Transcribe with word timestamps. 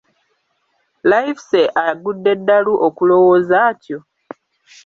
Livesey 1.09 1.65
agudde 1.87 2.31
ddalu 2.39 2.73
okulowooza 2.87 3.55
atyo? 3.69 3.97